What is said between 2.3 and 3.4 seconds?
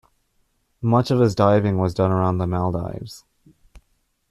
the Maldives.